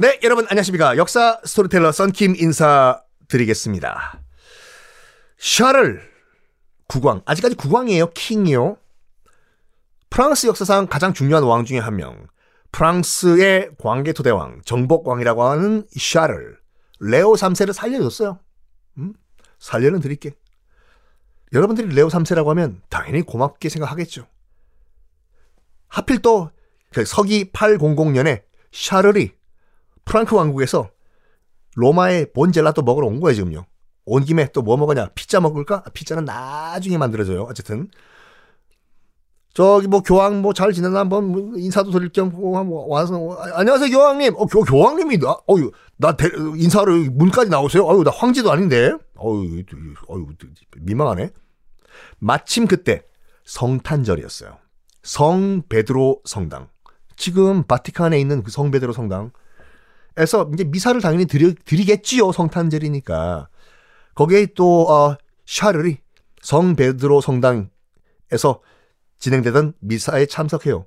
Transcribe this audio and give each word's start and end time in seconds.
네, 0.00 0.20
여러분 0.22 0.46
안녕하십니까. 0.48 0.96
역사 0.96 1.40
스토리텔러 1.44 1.90
썬킴 1.90 2.36
인사드리겠습니다. 2.36 4.20
샤를 5.36 6.08
국왕, 6.86 7.22
아직까지 7.26 7.56
국왕이에요. 7.56 8.10
king이요. 8.10 8.76
프랑스 10.08 10.46
역사상 10.46 10.86
가장 10.86 11.12
중요한 11.12 11.42
왕 11.42 11.64
중에 11.64 11.80
한 11.80 11.96
명. 11.96 12.28
프랑스의 12.70 13.72
광개토대왕, 13.76 14.60
정복왕이라고 14.64 15.42
하는 15.42 15.84
샤를 15.98 16.58
레오 17.00 17.32
3세를 17.32 17.72
살려줬어요. 17.72 18.38
음? 18.98 19.14
살려는 19.58 19.98
드릴게. 19.98 20.30
여러분들이 21.52 21.92
레오 21.92 22.06
3세라고 22.06 22.46
하면 22.50 22.82
당연히 22.88 23.22
고맙게 23.22 23.68
생각하겠죠. 23.68 24.28
하필 25.88 26.22
또그 26.22 27.04
서기 27.04 27.50
800년에 27.50 28.42
샤를이 28.70 29.37
프랑크 30.08 30.34
왕국에서 30.36 30.90
로마의 31.76 32.32
본젤라또 32.32 32.82
먹으러 32.82 33.06
온 33.06 33.20
거예요, 33.20 33.34
지금요. 33.34 33.66
온 34.06 34.24
김에 34.24 34.50
또 34.52 34.62
뭐 34.62 34.76
먹으냐? 34.76 35.10
피자 35.14 35.38
먹을까? 35.40 35.82
아, 35.86 35.90
피자는 35.92 36.24
나중에 36.24 36.96
만들어져요. 36.98 37.42
어쨌든. 37.42 37.88
저기 39.54 39.88
뭐 39.88 40.00
교황 40.02 40.40
뭐 40.40 40.52
잘 40.52 40.72
지내나 40.72 41.00
한번 41.00 41.24
뭐 41.26 41.52
인사도 41.56 41.90
드릴 41.90 42.10
겸뭐 42.10 42.86
와서 42.88 43.14
아, 43.38 43.58
안녕하세요 43.60 43.90
교황님. 43.90 44.34
어 44.36 44.46
교, 44.46 44.62
교황님이 44.62 45.18
나 45.18 45.36
어유 45.50 45.72
나 45.96 46.16
대, 46.16 46.28
인사로 46.56 46.92
문까지 47.12 47.50
나오세요. 47.50 47.84
어유 47.86 48.04
나 48.04 48.10
황제도 48.10 48.50
아닌데. 48.52 48.92
어유 49.18 49.64
어유 50.10 50.26
민망하네. 50.80 51.30
마침 52.18 52.66
그때 52.66 53.02
성탄절이었어요. 53.44 54.56
성 55.02 55.62
베드로 55.68 56.20
성당. 56.24 56.68
지금 57.16 57.64
바티칸에 57.64 58.18
있는 58.20 58.42
그 58.42 58.50
성 58.50 58.70
베드로 58.70 58.92
성당. 58.92 59.32
에서 60.16 60.50
이제 60.52 60.64
미사를 60.64 61.00
당연히 61.00 61.26
드리, 61.26 61.54
드리겠지요. 61.54 62.32
성탄절이니까. 62.32 63.48
거기에 64.14 64.46
또 64.56 64.90
어, 64.90 65.16
샤르리 65.46 65.98
성 66.42 66.74
베드로 66.74 67.20
성당에서 67.20 68.60
진행되던 69.18 69.74
미사에 69.80 70.26
참석해요. 70.26 70.86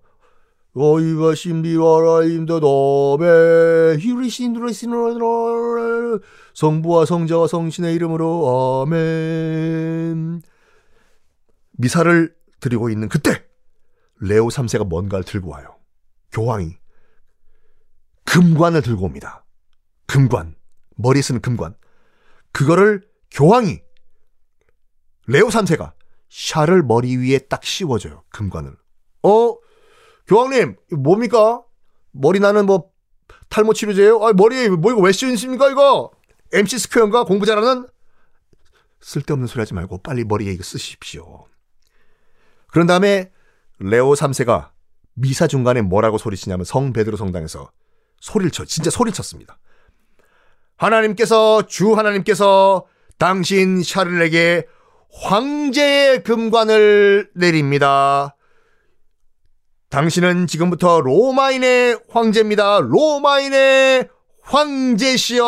어이가 0.73 1.35
신비와라임도 1.35 2.61
너베 2.61 3.97
히리신드레시노 3.99 6.19
성부와 6.53 7.05
성자와 7.05 7.47
성신의 7.47 7.93
이름으로 7.95 8.85
아멘 8.87 10.41
미사를 11.73 12.33
드리고 12.61 12.89
있는 12.89 13.09
그때 13.09 13.43
레오 14.21 14.47
3세가 14.47 14.87
뭔가를 14.87 15.25
들고 15.25 15.49
와요. 15.49 15.75
교황이 16.31 16.77
금관을 18.25 18.81
들고 18.81 19.05
옵니다. 19.05 19.45
금관. 20.05 20.55
머리에 20.95 21.21
쓰는 21.21 21.41
금관. 21.41 21.75
그거를 22.51 23.07
교황이 23.31 23.81
레오 25.27 25.47
3세가 25.47 25.93
샤를 26.29 26.83
머리 26.83 27.15
위에 27.17 27.39
딱 27.39 27.63
씌워줘요. 27.63 28.23
금관을. 28.29 28.75
어? 29.23 29.55
교황님, 30.27 30.75
뭡니까? 30.97 31.63
머리 32.11 32.39
나는 32.39 32.65
뭐 32.65 32.91
탈모 33.49 33.73
치료제예요? 33.73 34.25
아, 34.25 34.33
머리에 34.33 34.69
뭐 34.69 34.91
이거 34.91 35.01
왜 35.01 35.11
씌우십니까 35.11 35.69
이거? 35.69 36.11
MC 36.53 36.79
스퀘어인가? 36.79 37.23
공부 37.23 37.45
잘하는? 37.45 37.87
쓸데없는 39.01 39.47
소리 39.47 39.61
하지 39.61 39.73
말고 39.73 39.99
빨리 39.99 40.23
머리에 40.23 40.51
이거 40.51 40.63
쓰십시오. 40.63 41.45
그런 42.67 42.87
다음에 42.87 43.31
레오 43.79 44.13
3세가 44.13 44.69
미사 45.13 45.47
중간에 45.47 45.81
뭐라고 45.81 46.17
소리치냐면 46.17 46.63
성 46.65 46.93
베드로 46.93 47.17
성당에서 47.17 47.71
소리를 48.21 48.51
쳐. 48.51 48.63
진짜 48.63 48.89
소리를 48.89 49.13
쳤습니다. 49.13 49.59
하나님께서 50.77 51.63
주 51.67 51.93
하나님께서 51.93 52.85
당신 53.17 53.83
샤를에게 53.83 54.65
황제의 55.13 56.23
금관을 56.23 57.31
내립니다. 57.35 58.37
당신은 59.89 60.47
지금부터 60.47 61.01
로마인의 61.01 61.99
황제입니다. 62.09 62.79
로마인의 62.79 64.07
황제시여. 64.41 65.45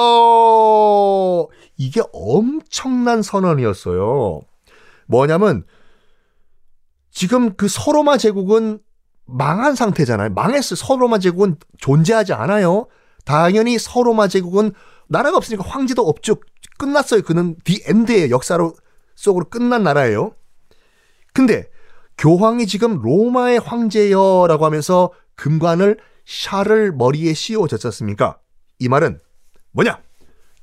이게 1.77 2.01
엄청난 2.11 3.21
선언이었어요. 3.21 4.41
뭐냐면 5.07 5.65
지금 7.09 7.55
그 7.55 7.67
서로마 7.67 8.17
제국은 8.17 8.79
망한 9.33 9.75
상태잖아요. 9.75 10.29
망했어요. 10.29 10.75
서로마 10.75 11.17
제국은 11.17 11.57
존재하지 11.79 12.33
않아요. 12.33 12.87
당연히 13.25 13.79
서로마 13.79 14.27
제국은 14.27 14.73
나라가 15.07 15.37
없으니까 15.37 15.63
황제도 15.67 16.07
없죠. 16.07 16.35
끝났어요. 16.77 17.23
그는 17.23 17.55
The 17.63 17.83
End의 17.85 18.31
역사로 18.31 18.75
속으로 19.15 19.49
끝난 19.49 19.83
나라예요. 19.83 20.35
근데 21.33 21.67
교황이 22.17 22.67
지금 22.67 23.01
로마의 23.01 23.59
황제여라고 23.59 24.65
하면서 24.65 25.11
금관을 25.35 25.97
샤를 26.25 26.91
머리에 26.91 27.33
씌워졌지 27.33 27.87
않습니까? 27.87 28.39
이 28.79 28.87
말은 28.87 29.19
뭐냐? 29.71 29.99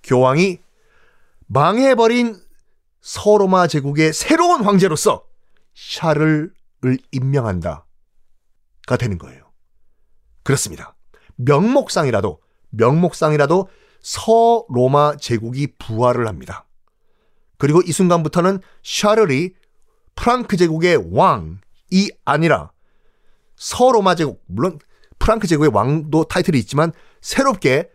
교황이 0.04 0.60
망해버린 1.46 2.36
서로마 3.00 3.66
제국의 3.66 4.12
새로운 4.12 4.62
황제로서 4.62 5.24
샤를 5.74 6.52
임명한다. 7.10 7.84
가 8.90 8.96
되는 8.96 9.18
거예요. 9.18 9.52
그렇습니다. 10.42 10.96
명목상이라도 11.36 12.40
명목상이라도 12.70 13.68
서로마 14.02 15.16
제국이 15.16 15.68
부활을 15.78 16.26
합니다. 16.26 16.66
그리고 17.56 17.82
이 17.82 17.92
순간부터는 17.92 18.58
샤를이 18.82 19.54
프랑크 20.16 20.56
제국의 20.56 21.12
왕이 21.12 22.10
아니라 22.24 22.72
서로마 23.54 24.16
제국 24.16 24.42
물론 24.46 24.80
프랑크 25.20 25.46
제국의 25.46 25.70
왕도 25.72 26.24
타이틀이 26.24 26.58
있지만 26.58 26.92
새롭게 27.20 27.90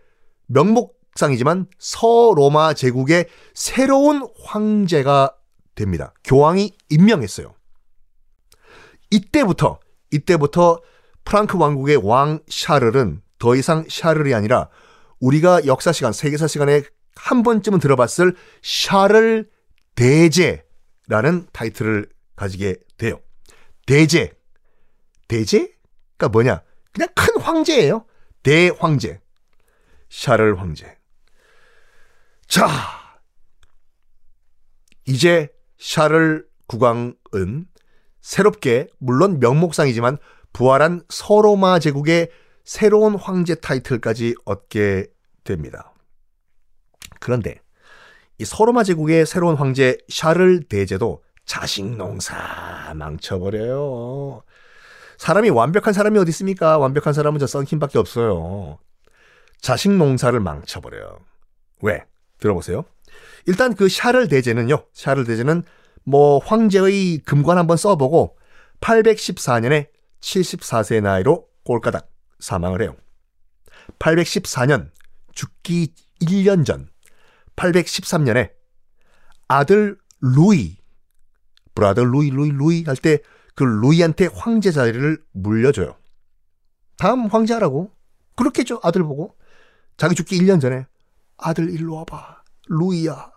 명목상이지만 0.46 1.66
서로마 1.78 2.72
제국의 2.72 3.26
새로운 3.52 4.26
황제가 4.40 5.36
됩니다. 5.74 6.14
교황이 6.24 6.72
임명했어요. 6.88 7.54
이때부터 9.10 9.78
이때부터 10.10 10.80
프랑크 11.24 11.58
왕국의 11.58 11.96
왕 11.96 12.40
샤를은 12.48 13.22
더 13.38 13.54
이상 13.54 13.84
샤를이 13.88 14.34
아니라 14.34 14.68
우리가 15.20 15.66
역사 15.66 15.92
시간, 15.92 16.12
세계사 16.12 16.46
시간에 16.46 16.82
한 17.14 17.42
번쯤은 17.42 17.78
들어봤을 17.80 18.36
샤를 18.62 19.48
대제라는 19.94 21.48
타이틀을 21.52 22.08
가지게 22.36 22.76
돼요. 22.98 23.20
대제. 23.86 24.32
대제가 25.28 26.28
뭐냐? 26.30 26.62
그냥 26.92 27.08
큰 27.14 27.40
황제예요. 27.40 28.04
대황제. 28.42 29.20
샤를 30.08 30.60
황제. 30.60 30.96
자, 32.46 32.68
이제 35.06 35.48
샤를 35.78 36.46
국왕은 36.66 37.66
새롭게 38.26 38.88
물론 38.98 39.38
명목상이지만 39.38 40.18
부활한 40.52 41.02
서로마 41.08 41.78
제국의 41.78 42.28
새로운 42.64 43.14
황제 43.14 43.54
타이틀까지 43.54 44.34
얻게 44.44 45.06
됩니다. 45.44 45.92
그런데 47.20 47.60
이 48.38 48.44
서로마 48.44 48.82
제국의 48.82 49.26
새로운 49.26 49.54
황제 49.54 49.96
샤를 50.08 50.64
대제도 50.64 51.22
자식 51.44 51.84
농사 51.84 52.92
망쳐버려요. 52.96 54.42
사람이 55.18 55.50
완벽한 55.50 55.94
사람이 55.94 56.18
어디 56.18 56.30
있습니까? 56.30 56.78
완벽한 56.78 57.12
사람은 57.12 57.38
저 57.38 57.46
썬킴밖에 57.46 57.96
없어요. 57.96 58.78
자식 59.60 59.92
농사를 59.92 60.38
망쳐버려요. 60.40 61.20
왜? 61.82 62.04
들어보세요. 62.40 62.86
일단 63.46 63.76
그 63.76 63.88
샤를 63.88 64.26
대제는요. 64.26 64.84
샤를 64.94 65.24
대제는 65.24 65.62
뭐 66.06 66.38
황제의 66.38 67.18
금관 67.18 67.58
한번 67.58 67.76
써보고 67.76 68.38
814년에 68.80 69.88
74세 70.20 71.02
나이로 71.02 71.48
꼴까닥 71.64 72.08
사망을 72.38 72.80
해요. 72.80 72.96
814년 73.98 74.90
죽기 75.34 75.92
1년 76.22 76.64
전 76.64 76.88
813년에 77.56 78.52
아들 79.48 79.98
루이 80.20 80.76
브라더 81.74 82.04
루이 82.04 82.30
루이 82.30 82.50
루이 82.50 82.84
할 82.84 82.96
때 82.96 83.18
그 83.56 83.64
루이한테 83.64 84.28
황제 84.32 84.70
자리를 84.70 85.24
물려줘요. 85.32 85.96
다음 86.98 87.26
황제 87.26 87.54
하라고 87.54 87.90
그렇게죠 88.36 88.80
아들 88.82 89.02
보고 89.02 89.34
자기 89.96 90.14
죽기 90.14 90.38
1년 90.38 90.60
전에 90.60 90.86
아들 91.38 91.70
일로 91.70 91.94
와봐 91.96 92.42
루이야 92.68 93.32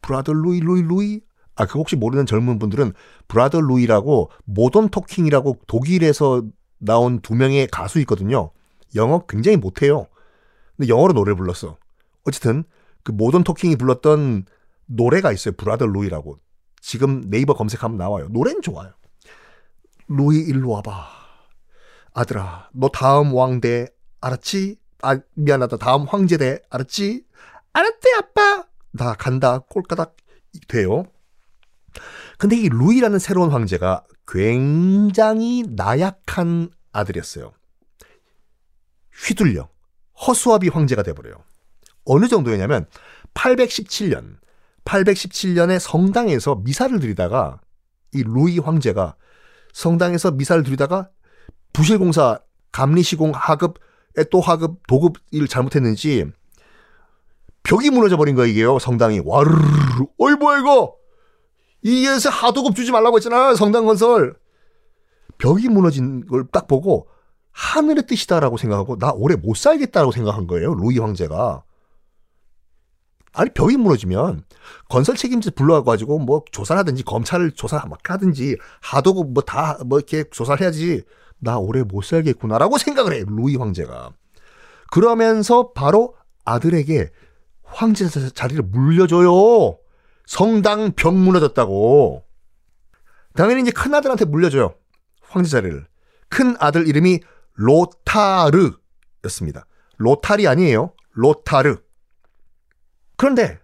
Brother 0.00 0.32
Louie 0.32 0.60
Louie 0.60 0.82
Louie 0.82 1.20
아, 1.56 1.66
그 1.66 1.78
혹시 1.78 1.96
모르는 1.96 2.26
젊은 2.26 2.58
분들은 2.58 2.92
Brother 3.28 3.60
Louie라고 3.60 4.30
Modern 4.44 4.88
Talking이라고 4.88 5.60
독일에서 5.66 6.42
나온 6.78 7.20
두 7.20 7.34
명의 7.34 7.66
가수 7.66 8.00
있거든요. 8.00 8.50
영어 8.94 9.24
굉장히 9.26 9.56
못해요. 9.56 10.06
근데 10.76 10.88
영어로 10.88 11.12
노래를 11.12 11.36
불렀어. 11.36 11.76
어쨌든 12.24 12.64
그 13.02 13.12
Modern 13.12 13.44
Talking이 13.44 13.76
불렀던 13.76 14.46
노래가 14.86 15.32
있어요. 15.32 15.54
Brother 15.56 15.86
Louie라고. 15.86 16.38
지금 16.80 17.28
네이버 17.30 17.54
검색하면 17.54 17.96
나와요. 17.96 18.28
노래는 18.30 18.62
좋아요. 18.62 18.92
루이 20.08 20.40
일로 20.40 20.70
와봐. 20.70 21.06
아들아, 22.12 22.68
너 22.72 22.88
다음 22.88 23.34
왕대 23.34 23.86
알았지? 24.20 24.78
아 25.02 25.18
미안하다. 25.34 25.78
다음 25.78 26.04
황제대 26.04 26.60
알았지? 26.70 27.24
알았대 27.72 28.08
아빠. 28.18 28.66
나 28.92 29.14
간다. 29.14 29.58
꼴까닥 29.58 30.16
돼요. 30.68 31.04
근데 32.38 32.56
이 32.56 32.68
루이라는 32.68 33.18
새로운 33.18 33.50
황제가 33.50 34.04
굉장히 34.26 35.64
나약한 35.68 36.70
아들이었어요. 36.92 37.52
휘둘려 39.26 39.68
허수아비 40.26 40.68
황제가 40.68 41.02
돼버려요. 41.02 41.36
어느 42.04 42.28
정도였냐면 42.28 42.86
817년 43.34 44.36
817년에 44.84 45.78
성당에서 45.78 46.56
미사를 46.56 46.98
드리다가 47.00 47.60
이 48.12 48.22
루이 48.22 48.58
황제가 48.58 49.16
성당에서 49.72 50.32
미사를 50.32 50.62
드리다가 50.62 51.10
부실공사 51.72 52.38
감리시공 52.70 53.32
하급에 53.34 54.24
또 54.30 54.40
하급 54.40 54.86
도급 54.86 55.14
일 55.30 55.48
잘못했는지 55.48 56.26
벽이 57.62 57.90
무너져 57.90 58.16
버린 58.16 58.34
거예요 58.34 58.50
이게요 58.50 58.78
성당이 58.78 59.22
와르르 59.24 59.56
어이 60.18 60.34
뭐야 60.34 60.60
이거 60.60 60.96
이에서 61.84 62.30
하도급 62.30 62.74
주지 62.74 62.90
말라고 62.90 63.16
했잖아 63.16 63.54
성당 63.54 63.86
건설. 63.86 64.36
벽이 65.38 65.68
무너진 65.68 66.26
걸 66.26 66.46
딱 66.50 66.66
보고 66.66 67.08
하늘의 67.52 68.06
뜻이다라고 68.06 68.56
생각하고 68.56 68.98
나 68.98 69.12
오래 69.12 69.36
못 69.36 69.56
살겠다라고 69.56 70.10
생각한 70.12 70.46
거예요 70.46 70.74
루이 70.74 70.98
황제가. 70.98 71.62
아니 73.36 73.50
벽이 73.50 73.76
무너지면 73.76 74.44
건설 74.88 75.16
책임자 75.16 75.50
불러가지고 75.50 76.20
뭐 76.20 76.42
조사를 76.52 76.78
하든지 76.78 77.02
검찰을 77.04 77.52
조사 77.52 77.84
막 77.86 77.98
하든지 78.08 78.56
하도급 78.80 79.32
뭐 79.32 79.42
다뭐 79.42 79.84
뭐 79.86 79.98
이렇게 79.98 80.24
조사를 80.30 80.60
해야지 80.62 81.02
나 81.38 81.58
오래 81.58 81.82
못 81.82 82.04
살겠구나라고 82.04 82.78
생각을 82.78 83.12
해 83.12 83.24
루이 83.26 83.56
황제가. 83.56 84.10
그러면서 84.90 85.72
바로 85.72 86.14
아들에게 86.44 87.10
황제 87.64 88.08
자리를 88.08 88.62
물려줘요 88.62 89.78
성당 90.26 90.92
벽 90.92 91.14
무너졌다고 91.14 92.24
당연히 93.34 93.62
이제 93.62 93.70
큰 93.70 93.94
아들한테 93.94 94.24
물려줘요 94.24 94.74
황제 95.20 95.50
자리를 95.50 95.86
큰 96.28 96.56
아들 96.58 96.88
이름이 96.88 97.20
로타르였습니다 97.54 99.66
로탈이 99.98 100.46
아니에요 100.46 100.92
로타르 101.12 101.76
그런데 103.16 103.58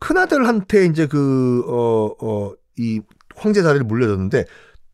큰 0.00 0.16
아들한테 0.16 0.86
이제 0.86 1.06
그, 1.06 1.64
어, 1.66 2.14
어, 2.24 2.52
이 2.76 3.00
황제 3.36 3.62
자리를 3.62 3.84
물려줬는데 3.86 4.44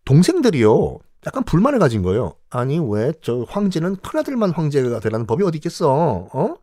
동생들이요. 0.04 0.98
약간 1.26 1.44
불만을 1.44 1.78
가진 1.78 2.02
거예요. 2.02 2.34
아니, 2.50 2.78
왜 2.78 3.12
저 3.22 3.44
황제는 3.48 3.96
큰 3.96 4.20
아들만 4.20 4.50
황제가 4.50 5.00
되라는 5.00 5.26
법이 5.26 5.42
어디 5.44 5.56
있겠어? 5.56 6.28
어? 6.32 6.54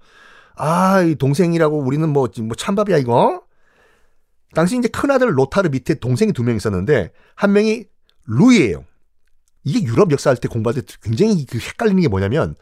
아, 0.56 1.02
이 1.02 1.16
동생이라고 1.16 1.80
우리는 1.80 2.08
뭐, 2.10 2.28
뭐 2.42 2.56
찬밥이야, 2.56 2.98
이거? 2.98 3.42
당시 4.54 4.78
이제 4.78 4.88
큰아들 4.88 5.38
로타르 5.38 5.70
밑에 5.70 5.96
동생이 5.96 6.34
두 6.34 6.44
명 6.44 6.56
있었는데, 6.56 7.12
한 7.36 7.54
명이 7.54 7.86
루이예요. 8.26 8.86
이게 9.64 9.84
유럽 9.84 10.12
역사할 10.12 10.38
때 10.38 10.48
공부할 10.48 10.82
때 10.82 10.82
굉장히 11.02 11.46
그 11.46 11.58
헷갈리는 11.58 12.02
게 12.02 12.08
뭐냐면, 12.08 12.56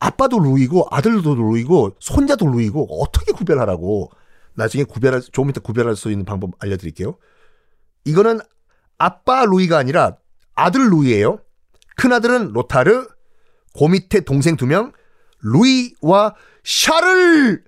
아빠도 0.00 0.38
루이고 0.38 0.86
아들도 0.90 1.34
루이고 1.34 1.96
손자도 1.98 2.46
루이고 2.46 3.02
어떻게 3.02 3.32
구별하라고 3.32 4.10
나중에 4.54 4.84
구별할 4.84 5.20
조금 5.20 5.50
이따 5.50 5.60
구별할 5.60 5.96
수 5.96 6.10
있는 6.12 6.24
방법 6.24 6.52
알려드릴게요. 6.60 7.16
이거는 8.04 8.38
아빠 8.96 9.44
루이가 9.44 9.76
아니라 9.76 10.16
아들 10.54 10.90
루이예요. 10.90 11.40
큰 11.96 12.12
아들은 12.12 12.52
로타르, 12.52 13.08
고 13.74 13.88
밑에 13.88 14.20
동생 14.20 14.56
두 14.56 14.66
명, 14.66 14.92
루이와 15.40 16.34
샤를 16.62 17.64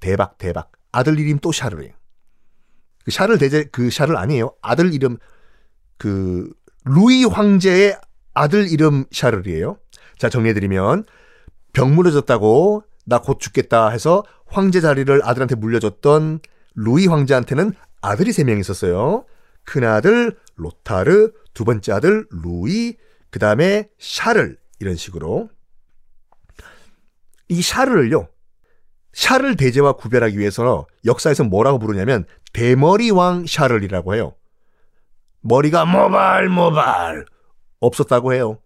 대박 0.00 0.36
대박 0.38 0.72
아들 0.92 1.18
이름 1.18 1.38
또 1.38 1.52
샤를이에요. 1.52 1.92
그 3.06 3.12
샤를 3.12 3.38
대제 3.38 3.66
그 3.70 3.88
샤를 3.88 4.16
아니에요. 4.16 4.52
아들 4.60 4.92
이름 4.92 5.16
그 5.96 6.52
루이 6.84 7.24
황제의 7.24 7.96
아들 8.34 8.68
이름 8.68 9.04
샤를이에요. 9.12 9.78
자 10.18 10.28
정리해드리면 10.28 11.04
병 11.72 11.94
무너졌다고 11.94 12.82
나 13.04 13.20
곧 13.20 13.38
죽겠다 13.38 13.90
해서 13.90 14.24
황제 14.46 14.80
자리를 14.80 15.20
아들한테 15.22 15.54
물려줬던 15.54 16.40
루이 16.74 17.06
황제한테는 17.06 17.72
아들이 18.02 18.32
세 18.32 18.42
명 18.42 18.58
있었어요. 18.58 19.24
큰아들 19.64 20.36
로타르, 20.56 21.30
두 21.54 21.64
번째 21.64 21.92
아들 21.92 22.26
루이, 22.30 22.96
그 23.30 23.38
다음에 23.38 23.88
샤를 24.00 24.58
이런 24.80 24.96
식으로 24.96 25.48
이 27.48 27.62
샤를을요. 27.62 28.28
샤를 29.16 29.56
대제와 29.56 29.92
구별하기 29.94 30.38
위해서 30.38 30.86
역사에서 31.06 31.42
뭐라고 31.42 31.78
부르냐면 31.78 32.26
대머리 32.52 33.10
왕 33.10 33.46
샤를이라고 33.46 34.14
해요. 34.14 34.34
머리가 35.40 35.86
모발 35.86 36.50
모발 36.50 37.24
없었다고 37.80 38.34
해요. 38.34 38.58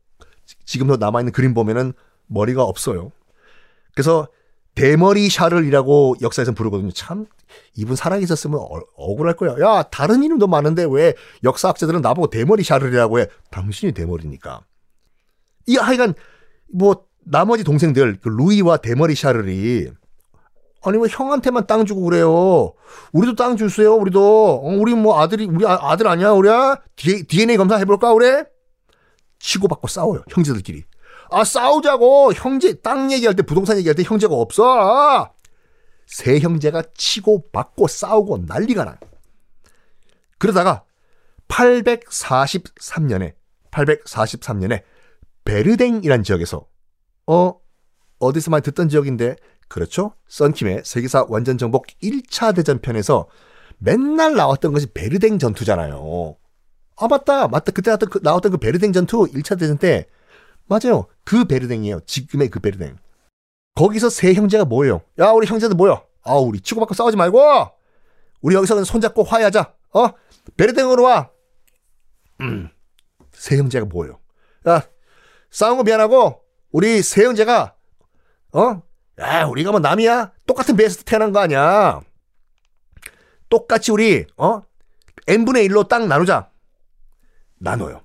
지금도 0.64 0.96
남아있는 0.96 1.32
그림 1.32 1.54
보면은 1.54 1.92
머리가 2.26 2.64
없어요. 2.64 3.12
그래서 3.94 4.26
대머리 4.74 5.30
샤를이라고 5.30 6.16
역사에서 6.20 6.50
부르거든요. 6.52 6.90
참 6.90 7.26
이분 7.76 7.94
살아계셨으면 7.94 8.58
어, 8.58 8.80
억울할 8.96 9.36
거야. 9.36 9.54
야 9.60 9.84
다른 9.84 10.24
이름도 10.24 10.48
많은데 10.48 10.84
왜 10.90 11.14
역사학자들은 11.44 12.00
나보고 12.00 12.28
대머리 12.28 12.64
샤를이라고 12.64 13.20
해? 13.20 13.26
당신이 13.52 13.92
대머리니까. 13.92 14.62
이 15.68 15.76
하여간 15.76 16.14
뭐 16.74 17.04
나머지 17.24 17.62
동생들 17.62 18.18
그 18.20 18.28
루이와 18.28 18.78
대머리 18.78 19.14
샤를이 19.14 19.90
아니 20.82 20.98
왜 20.98 21.08
형한테만 21.10 21.66
땅 21.66 21.84
주고 21.84 22.02
그래요? 22.02 22.72
우리도 23.12 23.34
땅 23.36 23.56
주세요. 23.56 23.94
우리도 23.94 24.62
어, 24.64 24.68
우리 24.78 24.94
뭐 24.94 25.20
아들이 25.20 25.46
우리 25.46 25.66
아, 25.66 25.96
들 25.96 26.06
아니야 26.08 26.30
우리야? 26.30 26.76
DNA 26.96 27.56
검사 27.56 27.76
해볼까 27.76 28.12
우리? 28.12 28.26
치고받고 29.38 29.88
싸워요 29.88 30.22
형제들끼리. 30.30 30.84
아, 31.30 31.44
싸우자고! 31.44 32.32
형제, 32.34 32.74
땅 32.80 33.12
얘기할 33.12 33.36
때, 33.36 33.42
부동산 33.42 33.78
얘기할 33.78 33.94
때 33.94 34.02
형제가 34.02 34.34
없어! 34.34 35.32
세 36.06 36.40
형제가 36.40 36.82
치고 36.94 37.50
받고 37.52 37.86
싸우고 37.86 38.38
난리가 38.48 38.84
나. 38.84 38.98
그러다가 40.38 40.82
843년에, 41.46 43.34
843년에 43.70 44.82
베르댕이란 45.44 46.24
지역에서, 46.24 46.66
어, 47.28 47.54
어디서 48.18 48.50
많이 48.50 48.62
듣던 48.62 48.88
지역인데, 48.88 49.36
그렇죠? 49.70 50.14
썬킴의 50.26 50.82
세계사 50.84 51.26
완전 51.28 51.56
정복 51.56 51.86
1차 52.02 52.54
대전편에서 52.56 53.28
맨날 53.78 54.34
나왔던 54.34 54.72
것이 54.72 54.88
베르댕 54.92 55.38
전투잖아요. 55.38 56.36
아, 56.96 57.08
맞다. 57.08 57.46
맞다. 57.46 57.70
그때 57.70 57.90
나왔던 57.90 58.10
그, 58.10 58.20
나왔던 58.20 58.52
그 58.52 58.58
베르댕 58.58 58.92
전투 58.92 59.26
1차 59.26 59.58
대전 59.58 59.78
때 59.78 60.06
맞아요. 60.66 61.06
그 61.24 61.44
베르댕이에요. 61.44 62.00
지금의 62.00 62.48
그 62.48 62.58
베르댕. 62.58 62.96
거기서 63.76 64.10
세 64.10 64.34
형제가 64.34 64.64
모여요. 64.64 65.02
야, 65.20 65.30
우리 65.30 65.46
형제들 65.46 65.76
모여. 65.76 66.04
아, 66.24 66.34
우리 66.34 66.60
치고받고 66.60 66.92
싸우지 66.92 67.16
말고! 67.16 67.70
우리 68.42 68.56
여기서 68.56 68.74
는 68.74 68.84
손잡고 68.84 69.22
화해하자. 69.22 69.72
어? 69.94 70.08
베르댕으로 70.56 71.04
와! 71.04 71.30
음. 72.40 72.68
세 73.32 73.56
형제가 73.56 73.86
모여. 73.86 74.18
야, 74.68 74.82
싸운 75.50 75.76
거 75.76 75.84
미안하고, 75.84 76.42
우리 76.72 77.02
세 77.02 77.24
형제가, 77.24 77.76
어? 78.52 78.82
야, 79.20 79.44
우리가 79.44 79.70
뭐 79.70 79.80
남이야? 79.80 80.32
똑같은 80.46 80.76
배에서 80.76 81.02
태어난 81.02 81.32
거 81.32 81.40
아니야. 81.40 82.00
똑같이 83.48 83.92
우리, 83.92 84.26
어? 84.36 84.62
n분의 85.26 85.68
1로 85.68 85.88
땅 85.88 86.08
나누자. 86.08 86.50
나눠요. 87.58 88.02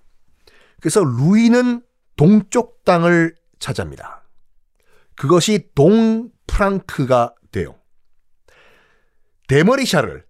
그래서 0.82 1.04
루이는 1.04 1.82
동쪽 2.18 2.84
땅을 2.84 3.36
차지합니다. 3.60 4.24
그것이 5.16 5.70
동프랑크가 5.74 7.34
돼요. 7.52 7.76
데머리샤를, 9.48 10.26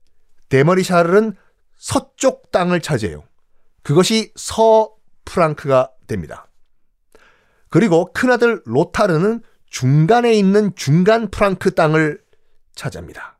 데머리샤를은 0.50 1.36
서쪽 1.77 2.51
땅을 2.51 2.82
차지해요. 2.82 3.24
그것이 3.82 4.32
서프랑크가 4.36 5.92
됩니다. 6.08 6.48
그리고 7.70 8.12
큰아들 8.13 8.62
로타르는 8.65 9.42
중간에 9.75 10.34
있는 10.34 10.74
중간 10.77 11.29
프랑크 11.29 11.75
땅을 11.75 12.24
차지합니다. 12.75 13.38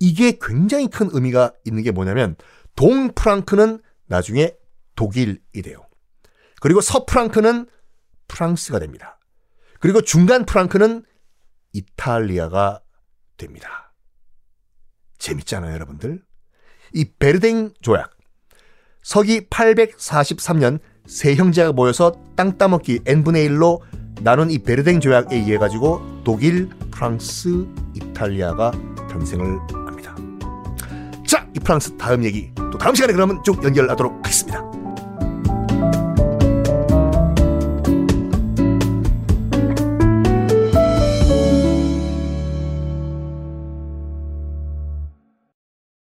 이게 0.00 0.38
굉장히 0.40 0.88
큰 0.88 1.10
의미가 1.12 1.52
있는 1.66 1.82
게 1.82 1.90
뭐냐면 1.90 2.34
동프랑크는 2.76 3.82
나중에 4.06 4.54
독일이 4.96 5.38
돼요. 5.62 5.86
그리고 6.62 6.80
서프랑크는 6.80 7.66
프랑스가 8.26 8.78
됩니다. 8.78 9.20
그리고 9.80 10.00
중간 10.00 10.46
프랑크는 10.46 11.04
이탈리아가 11.74 12.80
됩니다. 13.36 13.92
재밌잖아요, 15.18 15.74
여러분들. 15.74 16.22
이 16.94 17.04
베르댕 17.18 17.74
조약. 17.82 18.16
서기 19.02 19.42
843년 19.50 20.78
세 21.04 21.34
형제가 21.34 21.72
모여서 21.72 22.18
땅 22.34 22.56
따먹기 22.56 23.00
n분의 23.04 23.46
1로 23.50 23.82
나눈 24.20 24.50
이 24.50 24.58
베르댕 24.58 25.00
조약에 25.00 25.36
의해 25.36 25.58
가지고 25.58 26.00
독일, 26.24 26.70
프랑스, 26.90 27.66
이탈리아가 27.94 28.70
탄생을 29.10 29.58
합니다. 29.86 30.16
자, 31.26 31.46
이 31.54 31.58
프랑스 31.58 31.96
다음 31.96 32.24
얘기 32.24 32.50
또 32.54 32.78
다음 32.78 32.94
시간에 32.94 33.12
그러면 33.12 33.42
쭉 33.44 33.62
연결하도록 33.62 34.18
하겠습니다. 34.18 34.63